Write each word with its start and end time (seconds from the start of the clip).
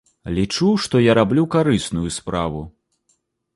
Лічу, 0.37 0.69
што 0.85 1.01
я 1.09 1.13
раблю 1.19 1.45
карысную 1.57 2.09
справу. 2.19 2.67